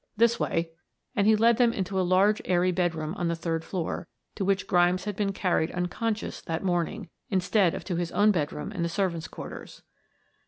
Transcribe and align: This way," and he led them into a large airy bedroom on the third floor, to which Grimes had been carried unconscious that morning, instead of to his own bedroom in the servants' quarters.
This 0.17 0.39
way," 0.39 0.71
and 1.15 1.27
he 1.27 1.35
led 1.35 1.57
them 1.57 1.71
into 1.71 1.99
a 1.99 2.01
large 2.01 2.41
airy 2.45 2.71
bedroom 2.71 3.13
on 3.19 3.27
the 3.27 3.35
third 3.35 3.63
floor, 3.63 4.07
to 4.33 4.43
which 4.43 4.65
Grimes 4.65 5.05
had 5.05 5.15
been 5.15 5.31
carried 5.31 5.69
unconscious 5.73 6.41
that 6.41 6.63
morning, 6.63 7.07
instead 7.29 7.75
of 7.75 7.83
to 7.83 7.97
his 7.97 8.11
own 8.11 8.31
bedroom 8.31 8.71
in 8.71 8.81
the 8.81 8.89
servants' 8.89 9.27
quarters. 9.27 9.83